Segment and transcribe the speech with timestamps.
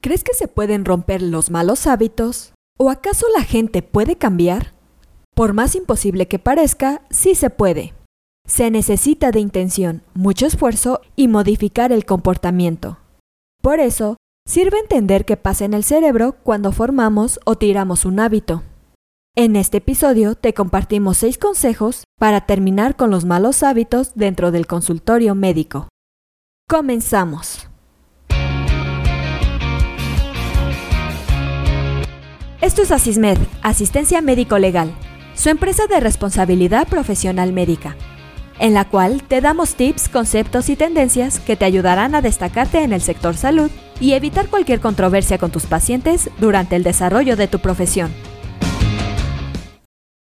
[0.00, 2.54] ¿Crees que se pueden romper los malos hábitos?
[2.78, 4.74] ¿O acaso la gente puede cambiar?
[5.34, 7.94] Por más imposible que parezca, sí se puede.
[8.46, 12.98] Se necesita de intención, mucho esfuerzo y modificar el comportamiento.
[13.60, 14.16] Por eso,
[14.46, 18.62] sirve entender qué pasa en el cerebro cuando formamos o tiramos un hábito.
[19.34, 24.68] En este episodio te compartimos seis consejos para terminar con los malos hábitos dentro del
[24.68, 25.88] consultorio médico.
[26.68, 27.68] Comenzamos.
[32.60, 34.92] Esto es Asismed, Asistencia Médico Legal,
[35.34, 37.96] su empresa de responsabilidad profesional médica,
[38.58, 42.92] en la cual te damos tips, conceptos y tendencias que te ayudarán a destacarte en
[42.92, 47.60] el sector salud y evitar cualquier controversia con tus pacientes durante el desarrollo de tu
[47.60, 48.12] profesión.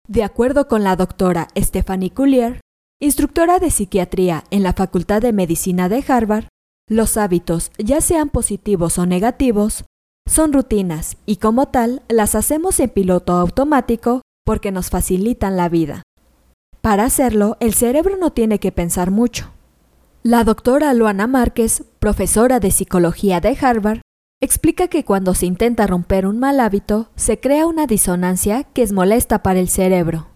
[0.05, 2.59] De acuerdo con la doctora Stephanie Coulier,
[2.99, 6.47] instructora de psiquiatría en la Facultad de Medicina de Harvard,
[6.89, 9.85] los hábitos, ya sean positivos o negativos,
[10.27, 16.03] son rutinas y como tal las hacemos en piloto automático porque nos facilitan la vida.
[16.81, 19.51] Para hacerlo, el cerebro no tiene que pensar mucho.
[20.23, 24.01] La doctora Luana Márquez, profesora de psicología de Harvard,
[24.39, 28.91] explica que cuando se intenta romper un mal hábito, se crea una disonancia que es
[28.91, 30.27] molesta para el cerebro.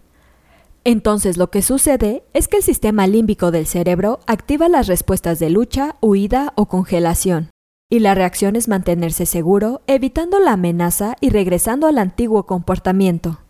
[0.84, 5.50] Entonces lo que sucede es que el sistema límbico del cerebro activa las respuestas de
[5.50, 7.50] lucha, huida o congelación,
[7.92, 13.40] y la reacción es mantenerse seguro, evitando la amenaza y regresando al antiguo comportamiento.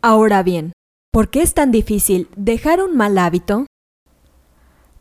[0.00, 0.70] Ahora bien,
[1.10, 3.66] ¿por qué es tan difícil dejar un mal hábito?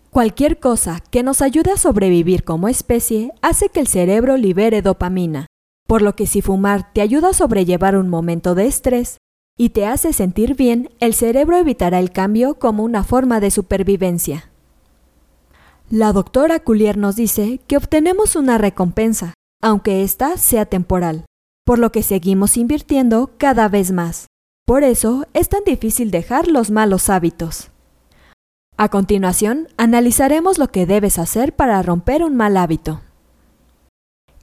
[0.09, 5.45] Cualquier cosa que nos ayude a sobrevivir como especie hace que el cerebro libere dopamina,
[5.85, 9.17] por lo que si fumar te ayuda a sobrellevar un momento de estrés
[9.59, 14.49] y te hace sentir bien, el cerebro evitará el cambio como una forma de supervivencia.
[15.89, 21.23] La doctora Culier nos dice que obtenemos una recompensa, aunque ésta sea temporal,
[21.65, 24.27] por lo que seguimos invirtiendo cada vez más.
[24.65, 27.71] Por eso es tan difícil dejar los malos hábitos.
[28.75, 32.99] A continuación, analizaremos lo que debes hacer para romper un mal hábito.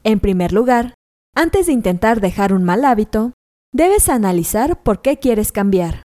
[0.03, 0.95] En primer lugar,
[1.37, 3.35] antes de intentar dejar un mal hábito,
[3.71, 6.05] debes analizar por qué quieres cambiar.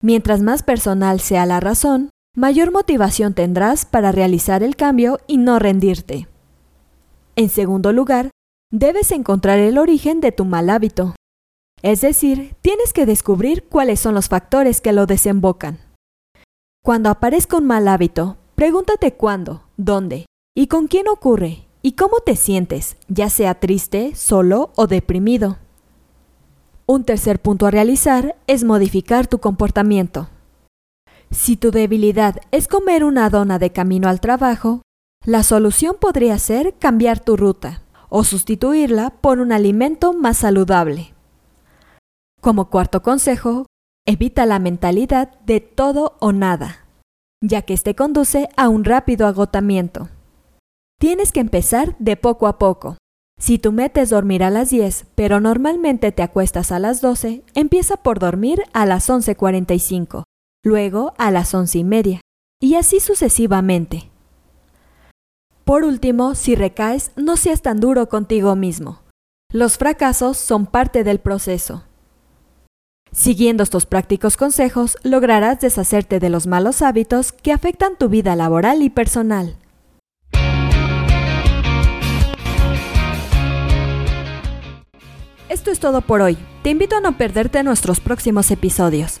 [0.00, 5.58] Mientras más personal sea la razón, mayor motivación tendrás para realizar el cambio y no
[5.58, 6.28] rendirte.
[7.34, 8.30] En segundo lugar,
[8.70, 11.16] debes encontrar el origen de tu mal hábito.
[11.82, 15.78] Es decir, tienes que descubrir cuáles son los factores que lo desembocan.
[16.84, 22.36] Cuando aparezca un mal hábito, pregúntate cuándo, dónde y con quién ocurre y cómo te
[22.36, 25.56] sientes, ya sea triste, solo o deprimido.
[26.84, 30.28] Un tercer punto a realizar es modificar tu comportamiento.
[31.30, 34.82] Si tu debilidad es comer una dona de camino al trabajo,
[35.24, 41.14] la solución podría ser cambiar tu ruta o sustituirla por un alimento más saludable.
[42.40, 43.66] Como cuarto consejo,
[44.06, 46.86] evita la mentalidad de todo o nada,
[47.42, 50.08] ya que este conduce a un rápido agotamiento.
[51.00, 52.96] Tienes que empezar de poco a poco.
[53.38, 57.42] Si tu meta es dormir a las 10, pero normalmente te acuestas a las 12,
[57.54, 60.22] empieza por dormir a las 11.45
[60.66, 62.20] luego a las once y media,
[62.60, 64.10] y así sucesivamente.
[65.64, 69.00] Por último, si recaes, no seas tan duro contigo mismo.
[69.52, 71.84] Los fracasos son parte del proceso.
[73.12, 78.82] Siguiendo estos prácticos consejos, lograrás deshacerte de los malos hábitos que afectan tu vida laboral
[78.82, 79.56] y personal.
[85.48, 86.36] Esto es todo por hoy.
[86.64, 89.20] Te invito a no perderte nuestros próximos episodios.